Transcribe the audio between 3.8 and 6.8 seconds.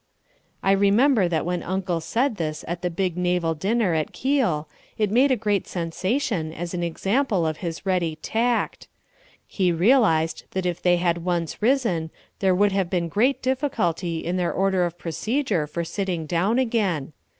at Kiel it made a great sensation as